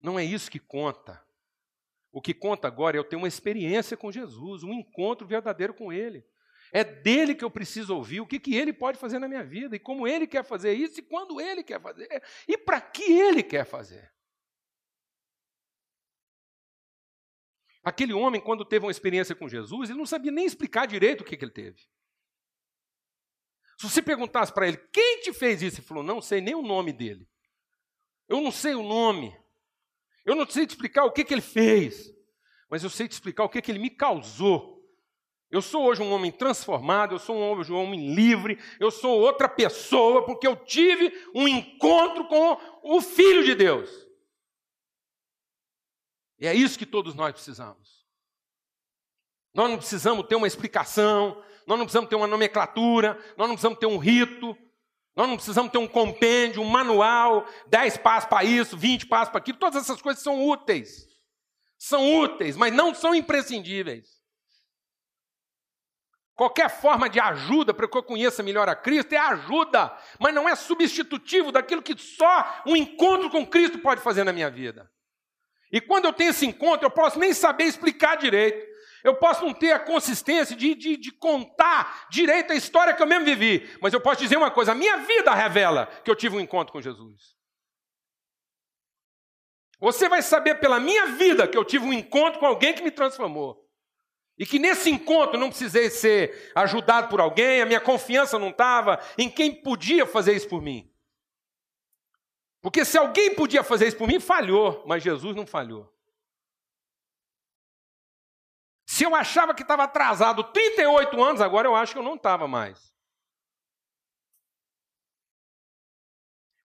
[0.00, 1.22] Não é isso que conta.
[2.10, 5.92] O que conta agora é eu ter uma experiência com Jesus, um encontro verdadeiro com
[5.92, 6.26] Ele.
[6.72, 9.76] É dele que eu preciso ouvir o que, que ele pode fazer na minha vida,
[9.76, 13.42] e como ele quer fazer isso, e quando ele quer fazer, e para que ele
[13.42, 14.12] quer fazer.
[17.84, 21.24] Aquele homem, quando teve uma experiência com Jesus, ele não sabia nem explicar direito o
[21.24, 21.80] que, que ele teve.
[23.76, 25.80] Se você perguntasse para ele, quem te fez isso?
[25.80, 27.28] Ele falou, não sei nem o nome dele.
[28.28, 29.36] Eu não sei o nome.
[30.24, 32.12] Eu não sei te explicar o que, que ele fez.
[32.70, 34.76] Mas eu sei te explicar o que, que ele me causou.
[35.50, 39.48] Eu sou hoje um homem transformado, eu sou hoje um homem livre, eu sou outra
[39.48, 43.88] pessoa, porque eu tive um encontro com o Filho de Deus.
[46.38, 48.04] E é isso que todos nós precisamos.
[49.54, 53.78] Nós não precisamos ter uma explicação, nós não precisamos ter uma nomenclatura, nós não precisamos
[53.78, 54.56] ter um rito,
[55.16, 59.38] nós não precisamos ter um compêndio, um manual, 10 passos para isso, 20 passos para
[59.38, 59.58] aquilo.
[59.58, 61.08] Todas essas coisas são úteis.
[61.78, 64.16] São úteis, mas não são imprescindíveis.
[66.34, 70.46] Qualquer forma de ajuda para que eu conheça melhor a Cristo é ajuda, mas não
[70.46, 74.90] é substitutivo daquilo que só um encontro com Cristo pode fazer na minha vida.
[75.72, 78.75] E quando eu tenho esse encontro, eu posso nem saber explicar direito.
[79.06, 83.06] Eu posso não ter a consistência de, de, de, contar direito a história que eu
[83.06, 83.70] mesmo vivi.
[83.80, 86.72] Mas eu posso dizer uma coisa: a minha vida revela que eu tive um encontro
[86.72, 87.36] com Jesus.
[89.78, 92.90] Você vai saber pela minha vida que eu tive um encontro com alguém que me
[92.90, 93.64] transformou.
[94.36, 98.98] E que nesse encontro não precisei ser ajudado por alguém, a minha confiança não estava
[99.16, 100.92] em quem podia fazer isso por mim.
[102.60, 105.95] Porque se alguém podia fazer isso por mim, falhou, mas Jesus não falhou.
[108.96, 112.48] Se eu achava que estava atrasado 38 anos, agora eu acho que eu não estava
[112.48, 112.94] mais.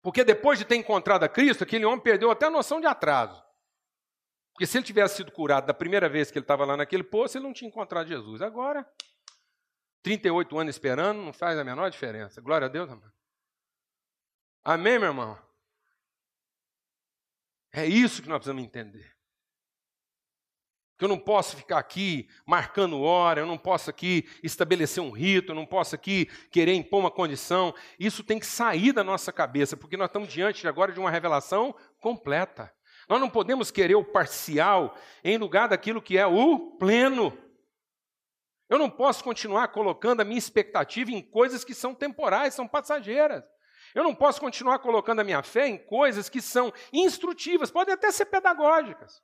[0.01, 3.43] Porque depois de ter encontrado a Cristo, aquele homem perdeu até a noção de atraso.
[4.53, 7.37] Porque se ele tivesse sido curado da primeira vez que ele estava lá naquele poço,
[7.37, 8.41] ele não tinha encontrado Jesus.
[8.41, 8.89] Agora,
[10.01, 12.39] 38 anos esperando, não faz a menor diferença.
[12.39, 13.13] Glória a Deus, amado.
[14.63, 15.37] Amém, meu irmão?
[17.73, 19.10] É isso que nós precisamos entender.
[21.01, 25.51] Que eu não posso ficar aqui marcando hora, eu não posso aqui estabelecer um rito,
[25.51, 27.73] eu não posso aqui querer impor uma condição.
[27.99, 31.73] Isso tem que sair da nossa cabeça, porque nós estamos diante agora de uma revelação
[31.99, 32.71] completa.
[33.09, 37.35] Nós não podemos querer o parcial em lugar daquilo que é o pleno.
[38.69, 43.43] Eu não posso continuar colocando a minha expectativa em coisas que são temporais, são passageiras.
[43.95, 48.11] Eu não posso continuar colocando a minha fé em coisas que são instrutivas, podem até
[48.11, 49.19] ser pedagógicas.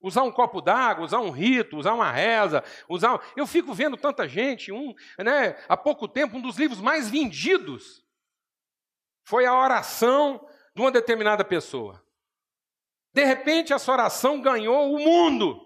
[0.00, 3.20] Usar um copo d'água, usar um rito, usar uma reza, usar.
[3.36, 8.06] Eu fico vendo tanta gente, um, né, há pouco tempo, um dos livros mais vendidos
[9.24, 12.02] foi a oração de uma determinada pessoa.
[13.12, 15.60] De repente, essa oração ganhou o mundo.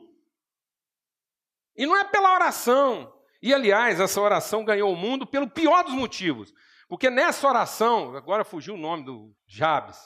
[1.76, 5.94] E não é pela oração, E, aliás, essa oração ganhou o mundo pelo pior dos
[5.94, 6.54] motivos.
[6.88, 9.98] Porque nessa oração, agora fugiu o nome do Jabes,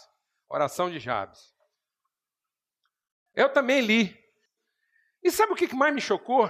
[0.49, 1.55] oração de Jabes.
[3.37, 4.27] Eu também li.
[5.23, 6.49] E sabe o que mais me chocou?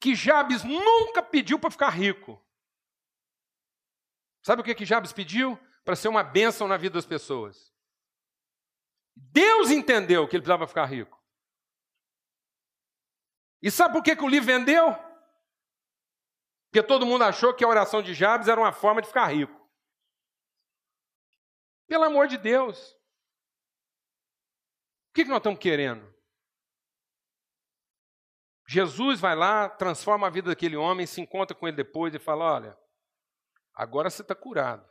[0.00, 2.40] Que Jabes nunca pediu para ficar rico.
[4.42, 5.58] Sabe o que, que Jabes pediu?
[5.84, 7.74] Para ser uma bênção na vida das pessoas.
[9.16, 11.18] Deus entendeu que ele precisava ficar rico.
[13.60, 14.94] E sabe por que, que o livro vendeu?
[16.70, 19.58] Porque todo mundo achou que a oração de Jabes era uma forma de ficar rico.
[21.88, 22.97] Pelo amor de Deus.
[25.10, 26.14] O que, que nós estamos querendo?
[28.68, 32.44] Jesus vai lá, transforma a vida daquele homem, se encontra com ele depois e fala:
[32.44, 32.78] Olha,
[33.74, 34.86] agora você está curado.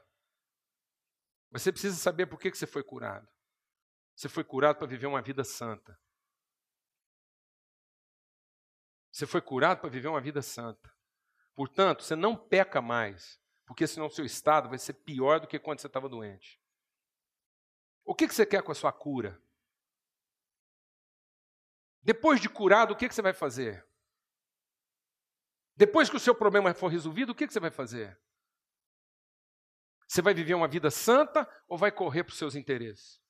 [1.52, 3.28] Mas você precisa saber por que, que você foi curado.
[4.16, 5.98] Você foi curado para viver uma vida santa.
[9.12, 10.92] Você foi curado para viver uma vida santa.
[11.54, 15.60] Portanto, você não peca mais, porque senão o seu estado vai ser pior do que
[15.60, 16.60] quando você estava doente.
[18.04, 19.42] O que, que você quer com a sua cura?
[22.08, 23.86] Depois de curado, o que, você vai fazer?
[25.76, 28.18] Depois que o seu problema for resolvido, o que você vai fazer?
[30.08, 33.22] Você vai viver uma vida santa ou vai correr para os seus interesses?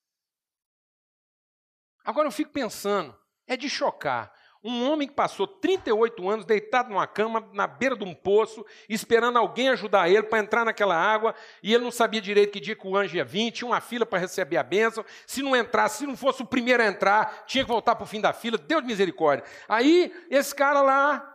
[2.03, 4.31] Agora eu fico pensando, é de chocar.
[4.69, 9.39] Um homem que passou 38 anos deitado numa cama, na beira de um poço, esperando
[9.39, 12.85] alguém ajudar ele para entrar naquela água, e ele não sabia direito que dia que
[12.85, 15.05] o anjo ia vir, tinha uma fila para receber a bênção.
[15.25, 18.07] Se não entrasse, se não fosse o primeiro a entrar, tinha que voltar para o
[18.07, 18.57] fim da fila.
[18.57, 19.45] Deus de misericórdia.
[19.69, 21.33] Aí, esse cara lá,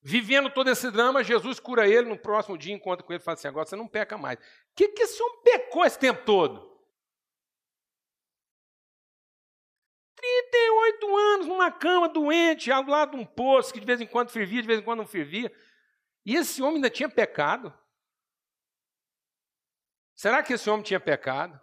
[0.00, 3.34] vivendo todo esse drama, Jesus cura ele, no próximo dia encontra com ele e fala
[3.34, 4.38] assim: agora você não peca mais.
[4.38, 4.42] O
[4.76, 6.71] que, que esse homem pecou esse tempo todo?
[10.22, 14.30] 38 anos numa cama doente, ao lado de um poço que de vez em quando
[14.30, 15.52] fervia, de vez em quando não fervia.
[16.24, 17.76] E esse homem ainda tinha pecado?
[20.14, 21.60] Será que esse homem tinha pecado?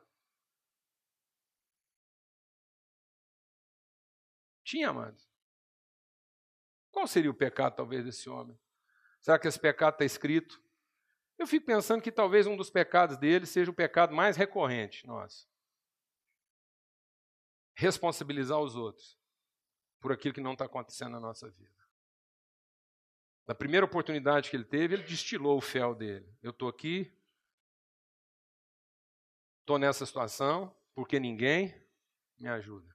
[4.66, 5.26] Tinha, amados.
[6.92, 8.60] Qual seria o pecado, talvez, desse homem?
[9.22, 10.62] Será que esse pecado está escrito?
[11.38, 15.48] Eu fico pensando que talvez um dos pecados dele seja o pecado mais recorrente nosso
[17.80, 19.18] responsabilizar os outros
[20.02, 21.80] por aquilo que não está acontecendo na nossa vida.
[23.48, 26.38] Na primeira oportunidade que ele teve, ele destilou o fel dele.
[26.44, 27.18] Eu estou aqui,
[29.62, 31.74] estou nessa situação, porque ninguém
[32.38, 32.94] me ajuda.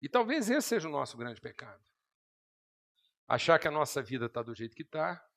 [0.00, 1.84] E talvez esse seja o nosso grande pecado.
[3.26, 5.28] Achar que a nossa vida está do jeito que está,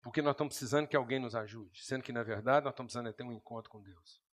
[0.00, 3.14] porque nós estamos precisando que alguém nos ajude, sendo que, na verdade, nós estamos precisando
[3.14, 4.29] ter um encontro com Deus.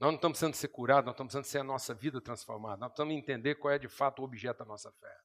[0.00, 2.76] Nós não estamos precisando ser curados, nós estamos precisando ser a nossa vida transformada.
[2.76, 5.16] Nós precisamos entender qual é de fato o objeto da nossa fé.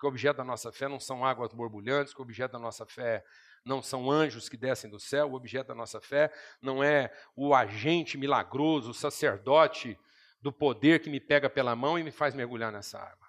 [0.00, 2.86] Que o objeto da nossa fé não são águas borbulhantes, que o objeto da nossa
[2.86, 3.22] fé
[3.64, 7.54] não são anjos que descem do céu, o objeto da nossa fé não é o
[7.54, 9.98] agente milagroso, o sacerdote
[10.40, 13.28] do poder que me pega pela mão e me faz mergulhar nessa água.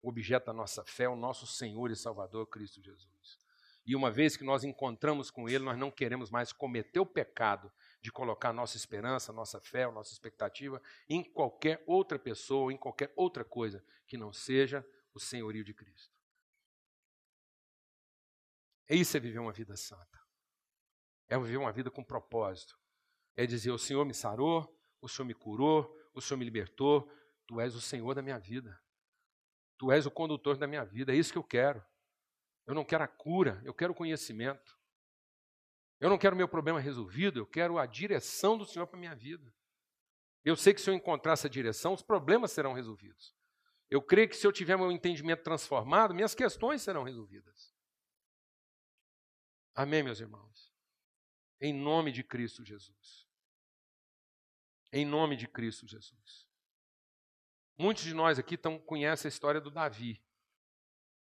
[0.00, 3.38] O objeto da nossa fé é o nosso Senhor e Salvador Cristo Jesus.
[3.84, 7.72] E uma vez que nós encontramos com Ele, nós não queremos mais cometer o pecado
[8.00, 13.44] de colocar nossa esperança, nossa fé, nossa expectativa em qualquer outra pessoa, em qualquer outra
[13.44, 16.16] coisa que não seja o senhorio de Cristo.
[18.88, 20.18] É isso é viver uma vida santa.
[21.28, 22.78] É viver uma vida com propósito.
[23.36, 27.10] É dizer: o Senhor me sarou, o Senhor me curou, o Senhor me libertou,
[27.46, 28.80] tu és o Senhor da minha vida.
[29.76, 31.12] Tu és o condutor da minha vida.
[31.12, 31.84] É isso que eu quero.
[32.66, 34.77] Eu não quero a cura, eu quero o conhecimento.
[36.00, 39.52] Eu não quero meu problema resolvido, eu quero a direção do Senhor para minha vida.
[40.44, 43.34] Eu sei que se eu encontrar essa direção, os problemas serão resolvidos.
[43.90, 47.74] Eu creio que se eu tiver meu entendimento transformado, minhas questões serão resolvidas.
[49.74, 50.72] Amém, meus irmãos?
[51.60, 53.26] Em nome de Cristo Jesus.
[54.92, 56.48] Em nome de Cristo Jesus.
[57.76, 60.22] Muitos de nós aqui tão, conhecem a história do Davi.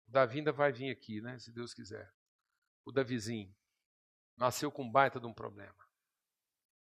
[0.07, 1.39] O Davi ainda vai vir aqui, né?
[1.39, 2.13] Se Deus quiser.
[2.85, 3.55] O Davizinho
[4.39, 5.77] nasceu com baita de um problema.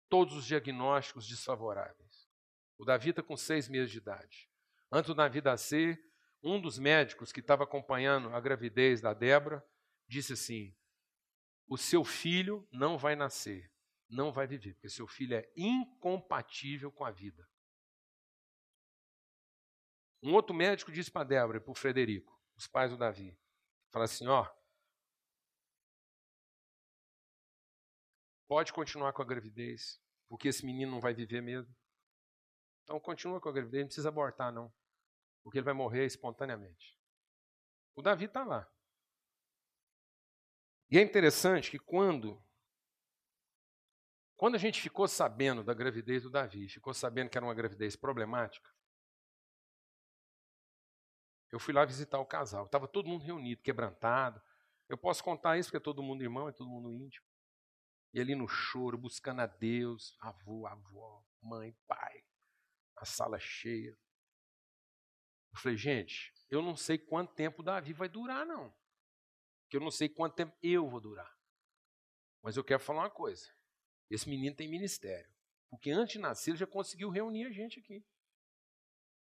[0.08, 2.30] Todos os diagnósticos desfavoráveis.
[2.78, 4.50] O Davi está com seis meses de idade.
[4.92, 6.00] Antes do Davi nascer,
[6.44, 9.66] um dos médicos que estava acompanhando a gravidez da Débora
[10.08, 10.76] disse assim:
[11.68, 13.72] O seu filho não vai nascer,
[14.10, 17.48] não vai viver, porque seu filho é incompatível com a vida.
[20.22, 23.38] Um outro médico disse para Débora e para o Frederico, os pais do Davi,
[23.92, 24.48] fala assim: ó,
[28.52, 31.74] pode continuar com a gravidez, porque esse menino não vai viver mesmo.
[32.84, 34.70] Então continua com a gravidez, não precisa abortar, não.
[35.42, 37.00] Porque ele vai morrer espontaneamente.
[37.96, 38.70] O Davi está lá.
[40.90, 42.44] E é interessante que quando
[44.36, 47.96] quando a gente ficou sabendo da gravidez do Davi, ficou sabendo que era uma gravidez
[47.96, 48.70] problemática,
[51.54, 52.66] eu fui lá visitar o casal.
[52.66, 54.42] Estava todo mundo reunido, quebrantado.
[54.90, 57.31] Eu posso contar isso porque é todo mundo irmão, é todo mundo íntimo.
[58.14, 62.26] E ali no choro, buscando a Deus, avô, avó, mãe, pai,
[62.98, 63.98] a sala cheia.
[65.54, 68.74] Eu falei, gente, eu não sei quanto tempo Davi vai durar, não.
[69.64, 71.34] Porque eu não sei quanto tempo eu vou durar.
[72.42, 73.50] Mas eu quero falar uma coisa.
[74.10, 75.32] Esse menino tem ministério.
[75.70, 78.06] Porque antes de nascer, ele já conseguiu reunir a gente aqui.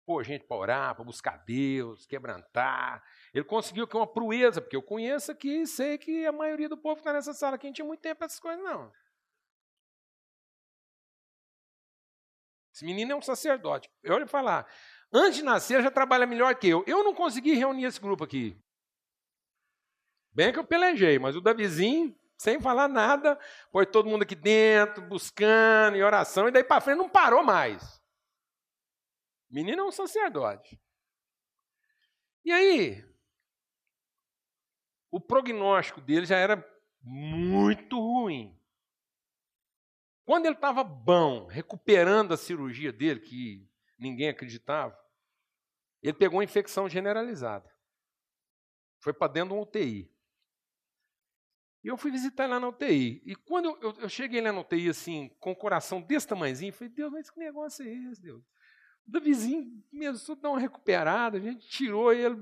[0.06, 3.04] Pô, gente para orar, para buscar Deus, quebrantar.
[3.34, 6.78] Ele conseguiu que uma proeza, porque eu conheço aqui e sei que a maioria do
[6.78, 8.92] povo está nessa sala aqui não tinha muito tempo para essas coisas, não.
[12.72, 13.90] Esse menino é um sacerdote.
[14.04, 14.68] Eu olho falar,
[15.12, 16.84] antes de nascer já trabalha melhor que eu.
[16.86, 18.62] Eu não consegui reunir esse grupo aqui.
[20.32, 23.40] Bem que eu pelejei, mas o Davizinho, sem falar nada,
[23.72, 28.05] pôs todo mundo aqui dentro, buscando, em oração, e daí para frente não parou mais.
[29.56, 30.78] Menino é um sacerdote.
[32.44, 33.06] E aí,
[35.10, 36.62] o prognóstico dele já era
[37.02, 38.60] muito ruim.
[40.26, 43.66] Quando ele estava bom, recuperando a cirurgia dele, que
[43.98, 45.00] ninguém acreditava,
[46.02, 47.74] ele pegou uma infecção generalizada.
[49.00, 50.14] Foi para dentro de uma UTI.
[51.82, 53.22] E eu fui visitar lá na UTI.
[53.26, 56.94] E quando eu, eu, cheguei lá na UTI, assim, com o coração desse tamanhozinho, falei,
[56.94, 58.44] Deus, mas que negócio é esse, Deus?
[59.08, 62.36] Davizinho começou a dar uma recuperada, a gente tirou ele,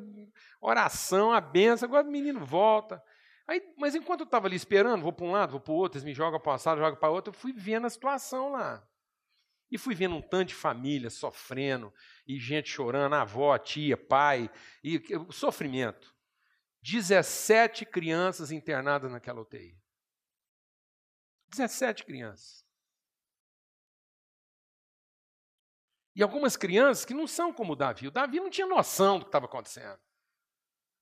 [0.61, 3.03] oração, a benção, agora o menino volta.
[3.47, 5.97] Aí, mas enquanto eu estava ali esperando, vou para um lado, vou para o outro,
[5.97, 8.87] eles me jogam para um lado, jogam para outro, eu fui vendo a situação lá.
[9.69, 11.93] E fui vendo um tanto de família sofrendo,
[12.27, 14.49] e gente chorando, avó, tia, pai,
[14.83, 16.13] e sofrimento.
[16.83, 19.77] 17 crianças internadas naquela UTI.
[21.49, 22.62] 17 crianças.
[26.15, 28.07] E algumas crianças que não são como o Davi.
[28.07, 29.99] O Davi não tinha noção do que estava acontecendo.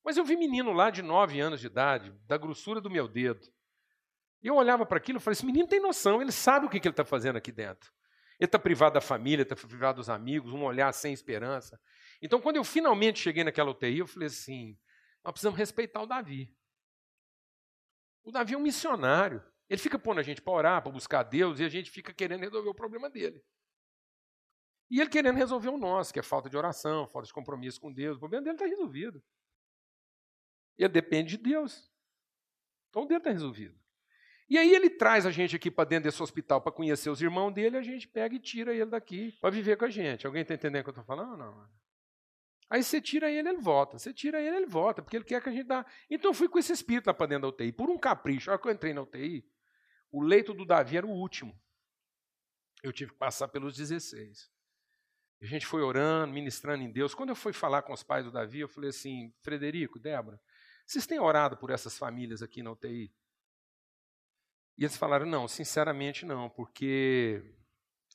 [0.04, 3.48] Mas eu vi menino lá de 9 anos de idade, da grossura do meu dedo.
[4.42, 6.88] Eu olhava para aquilo e falei: esse menino tem noção, ele sabe o que, que
[6.88, 7.92] ele está fazendo aqui dentro.
[8.40, 11.80] Ele está privado da família, está privado dos amigos, um olhar sem esperança.
[12.20, 14.78] Então, quando eu finalmente cheguei naquela UTI, eu falei assim:
[15.24, 16.52] nós precisamos respeitar o Davi.
[18.24, 19.44] O Davi é um missionário.
[19.70, 22.42] Ele fica pondo a gente para orar, para buscar Deus, e a gente fica querendo
[22.42, 23.42] resolver o problema dele.
[24.92, 27.90] E ele querendo resolver o nosso, que é falta de oração, falta de compromisso com
[27.90, 28.18] Deus.
[28.18, 29.24] O problema dele está resolvido.
[30.78, 31.90] Ele depende de Deus.
[32.90, 33.80] Então o dele está resolvido.
[34.50, 37.54] E aí ele traz a gente aqui para dentro desse hospital para conhecer os irmãos
[37.54, 40.28] dele, a gente pega e tira ele daqui para viver com a gente.
[40.28, 41.38] Alguém está entendendo o que eu estou falando?
[41.38, 41.70] Não.
[42.70, 43.98] Aí você tira ele, ele volta.
[43.98, 45.86] Você tira ele, ele volta, porque ele quer que a gente dá.
[46.10, 47.72] Então eu fui com esse espírito lá para dentro da UTI.
[47.72, 49.50] Por um capricho, a hora que eu entrei na UTI,
[50.12, 51.58] o leito do Davi era o último.
[52.84, 54.51] Eu tive que passar pelos 16.
[55.42, 57.16] A gente foi orando, ministrando em Deus.
[57.16, 60.40] Quando eu fui falar com os pais do Davi, eu falei assim: Frederico, Débora,
[60.86, 63.12] vocês têm orado por essas famílias aqui na UTI?
[64.78, 67.44] E eles falaram: não, sinceramente não, porque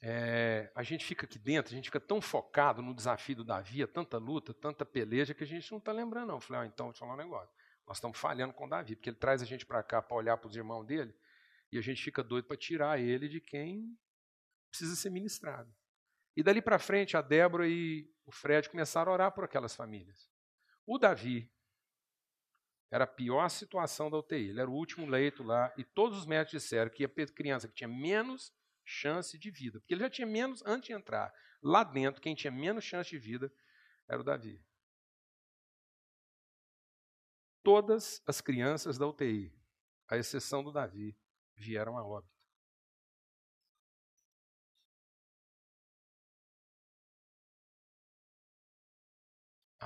[0.00, 3.82] é, a gente fica aqui dentro, a gente fica tão focado no desafio do Davi,
[3.82, 6.36] é tanta luta, tanta peleja, que a gente não está lembrando, não.
[6.36, 7.52] Eu falei: ah, então, vou te falar um negócio.
[7.88, 10.36] Nós estamos falhando com o Davi, porque ele traz a gente para cá para olhar
[10.36, 11.12] para os irmãos dele,
[11.72, 13.98] e a gente fica doido para tirar ele de quem
[14.70, 15.72] precisa ser ministrado.
[16.36, 20.30] E dali para frente, a Débora e o Fred começaram a orar por aquelas famílias.
[20.86, 21.50] O Davi,
[22.90, 24.50] era a pior situação da UTI.
[24.50, 27.74] Ele era o último leito lá e todos os médicos disseram que a criança que
[27.74, 31.32] tinha menos chance de vida, porque ele já tinha menos antes de entrar.
[31.60, 33.52] Lá dentro, quem tinha menos chance de vida
[34.08, 34.64] era o Davi.
[37.64, 39.52] Todas as crianças da UTI,
[40.08, 41.18] à exceção do Davi,
[41.56, 42.35] vieram a óbito.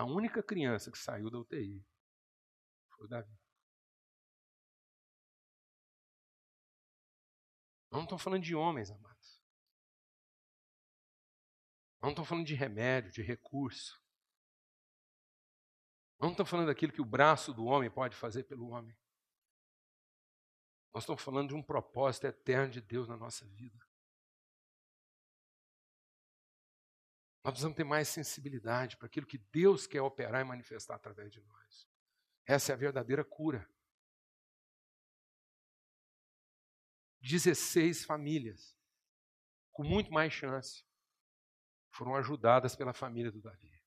[0.01, 1.87] A única criança que saiu da UTI
[2.97, 3.39] foi Davi.
[7.93, 9.39] Não estou falando de homens, amados.
[12.01, 14.03] Não estou falando de remédio, de recurso.
[16.19, 18.97] Não estou falando daquilo que o braço do homem pode fazer pelo homem.
[20.95, 23.90] Nós estamos falando de um propósito eterno de Deus na nossa vida.
[27.43, 31.41] Nós precisamos ter mais sensibilidade para aquilo que Deus quer operar e manifestar através de
[31.41, 31.89] nós.
[32.45, 33.69] Essa é a verdadeira cura.
[37.21, 38.77] 16 famílias,
[39.73, 40.85] com muito mais chance.
[41.93, 43.83] foram ajudadas pela família do Davi.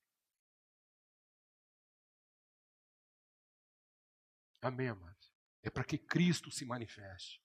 [4.60, 5.34] Amém, amados?
[5.62, 7.42] É para que Cristo se manifeste.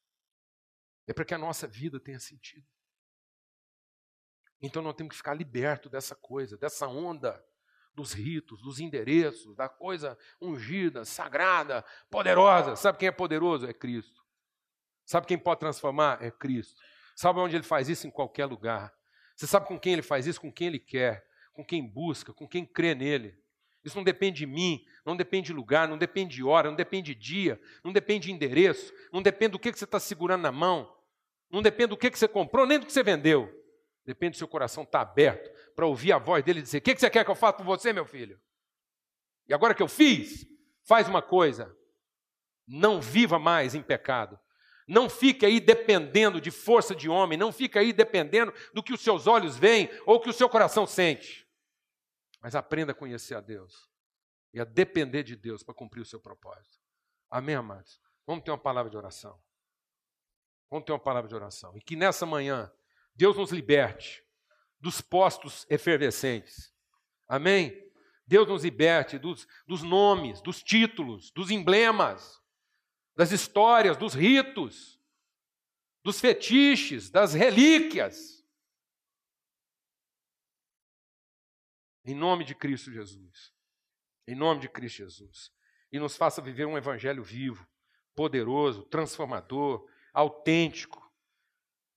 [1.08, 2.68] É para que a nossa vida tenha sentido.
[4.62, 7.44] Então nós temos que ficar liberto dessa coisa, dessa onda
[7.94, 12.76] dos ritos, dos endereços, da coisa ungida, sagrada, poderosa.
[12.76, 13.66] Sabe quem é poderoso?
[13.68, 14.22] É Cristo.
[15.06, 16.24] Sabe quem pode transformar?
[16.24, 16.82] É Cristo.
[17.16, 18.08] Sabe onde ele faz isso?
[18.08, 18.94] Em qualquer lugar.
[19.36, 20.40] Você sabe com quem ele faz isso?
[20.40, 23.38] Com quem ele quer, com quem busca, com quem crê nele.
[23.84, 27.14] Isso não depende de mim, não depende de lugar, não depende de hora, não depende
[27.14, 30.94] de dia, não depende de endereço, não depende do que você está segurando na mão,
[31.50, 33.59] não depende do que você comprou, nem do que você vendeu.
[34.06, 36.98] Depende do seu coração estar tá aberto para ouvir a voz dele dizer: O que
[36.98, 38.40] você quer que eu faça por você, meu filho?
[39.48, 40.46] E agora que eu fiz,
[40.84, 41.76] faz uma coisa:
[42.68, 44.40] não viva mais em pecado.
[44.88, 49.02] Não fique aí dependendo de força de homem, não fique aí dependendo do que os
[49.02, 51.48] seus olhos veem ou que o seu coração sente.
[52.42, 53.88] Mas aprenda a conhecer a Deus
[54.52, 56.80] e a depender de Deus para cumprir o seu propósito.
[57.30, 58.02] Amém, amados?
[58.26, 59.40] Vamos ter uma palavra de oração.
[60.72, 61.76] Vamos ter uma palavra de oração.
[61.78, 62.72] E que nessa manhã
[63.20, 64.26] Deus nos liberte
[64.80, 66.74] dos postos efervescentes.
[67.28, 67.86] Amém?
[68.26, 72.42] Deus nos liberte dos, dos nomes, dos títulos, dos emblemas
[73.18, 74.98] das histórias, dos ritos,
[76.02, 78.42] dos fetiches, das relíquias.
[82.06, 83.54] Em nome de Cristo Jesus.
[84.26, 85.52] Em nome de Cristo Jesus.
[85.92, 87.68] E nos faça viver um evangelho vivo,
[88.16, 91.09] poderoso, transformador, autêntico.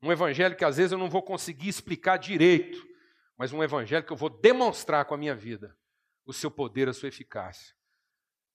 [0.03, 2.85] Um evangelho que às vezes eu não vou conseguir explicar direito,
[3.37, 5.77] mas um evangelho que eu vou demonstrar com a minha vida
[6.25, 7.75] o seu poder, a sua eficácia.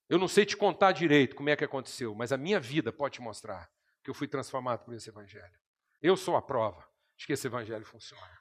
[0.10, 3.16] Eu não sei te contar direito como é que aconteceu, mas a minha vida pode
[3.16, 3.70] te mostrar
[4.04, 5.60] que eu fui transformado por esse evangelho.
[6.02, 6.86] Eu sou a prova
[7.18, 8.40] de que esse evangelho funciona.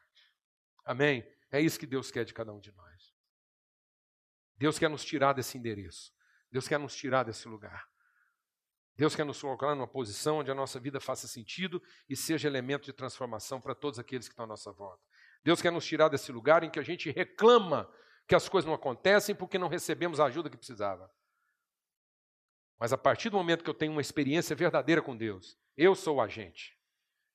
[0.85, 1.27] Amém?
[1.51, 3.15] É isso que Deus quer de cada um de nós.
[4.57, 6.13] Deus quer nos tirar desse endereço.
[6.51, 7.89] Deus quer nos tirar desse lugar.
[8.97, 12.87] Deus quer nos colocar numa posição onde a nossa vida faça sentido e seja elemento
[12.87, 15.03] de transformação para todos aqueles que estão à nossa volta.
[15.45, 17.91] Deus quer nos tirar desse lugar em que a gente reclama
[18.27, 21.11] que as coisas não acontecem porque não recebemos a ajuda que precisava.
[22.79, 26.17] Mas a partir do momento que eu tenho uma experiência verdadeira com Deus, eu sou
[26.17, 26.77] o agente.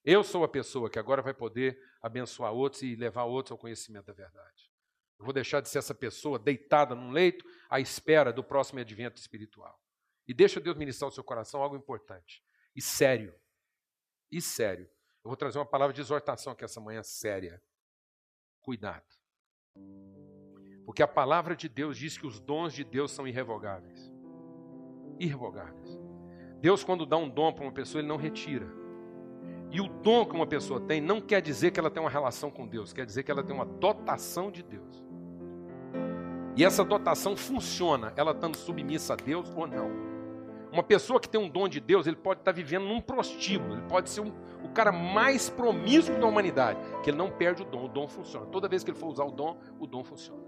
[0.04, 4.06] Eu sou a pessoa que agora vai poder abençoar outros e levar outros ao conhecimento
[4.06, 4.72] da verdade.
[5.20, 9.20] Eu vou deixar de ser essa pessoa deitada num leito à espera do próximo advento
[9.20, 9.81] espiritual.
[10.32, 12.42] E deixa Deus ministrar ao seu coração algo importante
[12.74, 13.36] e sério.
[14.32, 14.90] E sério.
[15.22, 17.62] Eu vou trazer uma palavra de exortação aqui essa manhã séria.
[18.62, 19.04] Cuidado.
[20.86, 24.10] Porque a palavra de Deus diz que os dons de Deus são irrevogáveis
[25.20, 26.00] irrevogáveis.
[26.62, 28.66] Deus, quando dá um dom para uma pessoa, ele não retira.
[29.70, 32.50] E o dom que uma pessoa tem não quer dizer que ela tem uma relação
[32.50, 35.06] com Deus, quer dizer que ela tem uma dotação de Deus.
[36.56, 40.11] E essa dotação funciona, ela estando submissa a Deus ou não.
[40.72, 43.88] Uma pessoa que tem um dom de Deus, ele pode estar vivendo num prostíbulo, ele
[43.90, 44.32] pode ser um,
[44.64, 48.46] o cara mais promíscuo da humanidade, que ele não perde o dom, o dom funciona.
[48.46, 50.42] Toda vez que ele for usar o dom, o dom funciona.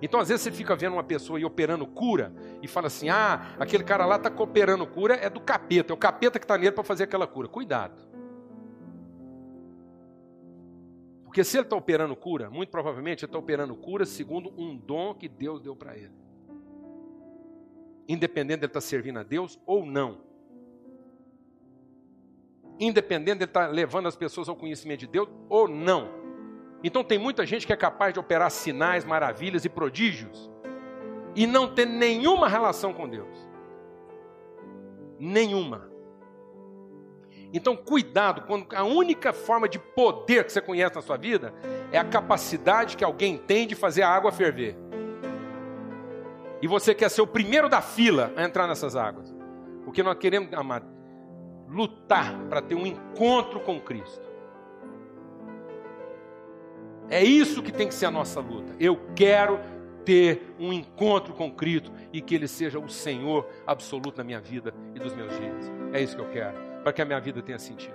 [0.00, 2.32] Então, às vezes, você fica vendo uma pessoa aí operando cura
[2.62, 5.96] e fala assim: ah, aquele cara lá está operando cura, é do capeta, é o
[5.96, 7.48] capeta que está nele para fazer aquela cura.
[7.48, 8.06] Cuidado.
[11.24, 15.14] Porque se ele está operando cura, muito provavelmente ele está operando cura segundo um dom
[15.14, 16.25] que Deus deu para ele.
[18.08, 20.20] Independente de ele estar tá servindo a Deus ou não.
[22.78, 26.10] Independente de ele estar tá levando as pessoas ao conhecimento de Deus ou não.
[26.82, 30.50] Então tem muita gente que é capaz de operar sinais, maravilhas e prodígios
[31.36, 33.36] e não ter nenhuma relação com Deus.
[35.18, 35.90] Nenhuma.
[37.52, 41.54] Então, cuidado, quando a única forma de poder que você conhece na sua vida
[41.92, 44.76] é a capacidade que alguém tem de fazer a água ferver.
[46.66, 49.32] E você quer ser o primeiro da fila a entrar nessas águas.
[49.84, 50.84] Porque nós queremos, amado,
[51.68, 54.28] lutar para ter um encontro com Cristo.
[57.08, 58.74] É isso que tem que ser a nossa luta.
[58.80, 59.60] Eu quero
[60.04, 64.74] ter um encontro com Cristo e que Ele seja o Senhor absoluto na minha vida
[64.92, 65.70] e dos meus dias.
[65.92, 67.94] É isso que eu quero, para que a minha vida tenha sentido.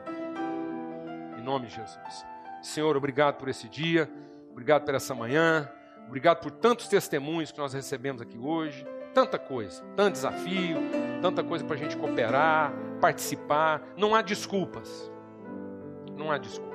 [1.38, 2.26] Em nome de Jesus.
[2.61, 4.09] Senhor, obrigado por esse dia,
[4.49, 5.69] obrigado por essa manhã,
[6.08, 8.86] obrigado por tantos testemunhos que nós recebemos aqui hoje.
[9.14, 10.78] Tanta coisa, tanto desafio,
[11.22, 13.82] tanta coisa para a gente cooperar, participar.
[13.97, 15.12] Não há desculpas.
[16.16, 16.72] Não há desculpas.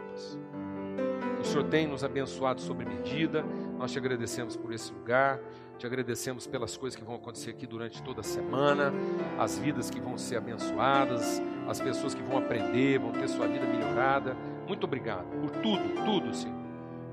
[1.46, 3.44] Senhor tem nos abençoado sobre medida.
[3.78, 5.40] Nós te agradecemos por esse lugar,
[5.78, 8.92] te agradecemos pelas coisas que vão acontecer aqui durante toda a semana,
[9.38, 13.64] as vidas que vão ser abençoadas, as pessoas que vão aprender, vão ter sua vida
[13.64, 14.36] melhorada.
[14.66, 16.56] Muito obrigado por tudo, tudo, Senhor.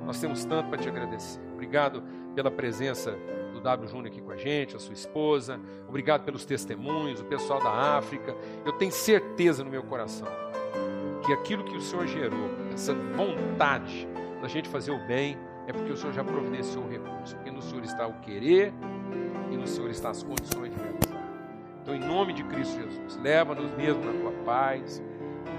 [0.06, 1.53] Nós temos tanto para te agradecer.
[1.64, 2.04] Obrigado
[2.36, 3.18] pela presença
[3.54, 5.58] do W Júnior aqui com a gente, a sua esposa.
[5.88, 8.36] Obrigado pelos testemunhos, o pessoal da África.
[8.66, 10.28] Eu tenho certeza no meu coração
[11.26, 14.06] que aquilo que o Senhor gerou, essa vontade
[14.42, 17.34] da gente fazer o bem, é porque o Senhor já providenciou o recurso.
[17.38, 18.74] Porque no Senhor está o querer
[19.50, 21.24] e no Senhor está as condições de realizar.
[21.82, 25.02] Então, em nome de Cristo Jesus, leva-nos mesmo na tua paz,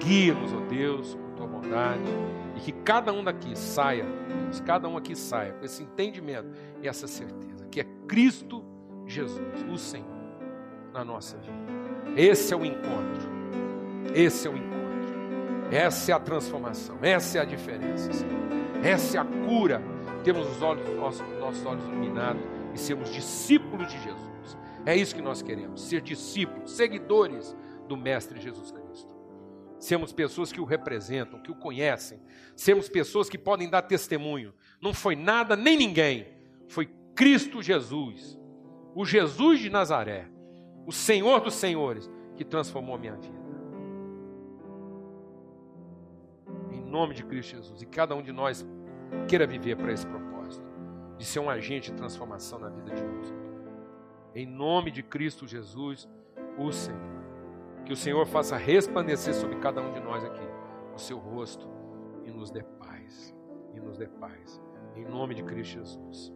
[0.01, 2.03] guia-nos, ó Deus, com tua bondade,
[2.57, 6.49] e que cada um daqui saia, Deus, cada um aqui saia com esse entendimento
[6.82, 8.64] e essa certeza, que é Cristo
[9.07, 10.07] Jesus, o Senhor,
[10.93, 11.53] na nossa vida.
[12.16, 13.28] Esse é o encontro,
[14.14, 14.74] esse é o encontro,
[15.70, 18.32] essa é a transformação, essa é a diferença, Senhor.
[18.82, 19.82] essa é a cura.
[20.22, 24.57] Temos os olhos, nossos, nossos olhos iluminados e sermos discípulos de Jesus.
[24.87, 27.57] É isso que nós queremos, ser discípulos, seguidores
[27.89, 28.84] do Mestre Jesus Cristo.
[29.85, 32.18] Sermos pessoas que o representam, que o conhecem,
[32.57, 34.55] sermos pessoas que podem dar testemunho.
[34.80, 36.26] Não foi nada nem ninguém,
[36.66, 38.41] foi Cristo Jesus,
[38.95, 40.26] o Jesus de Nazaré,
[40.87, 43.39] o Senhor dos Senhores, que transformou a minha vida.
[46.72, 48.66] Em nome de Cristo Jesus, e cada um de nós
[49.28, 50.64] queira viver para esse propósito,
[51.18, 53.35] de ser um agente de transformação na vida de outros.
[54.35, 56.09] Em nome de Cristo Jesus,
[56.57, 57.24] o Senhor.
[57.85, 60.47] Que o Senhor faça resplandecer sobre cada um de nós aqui
[60.95, 61.68] o seu rosto
[62.24, 63.35] e nos dê paz.
[63.74, 64.61] E nos dê paz.
[64.95, 66.32] Em nome de Cristo Jesus.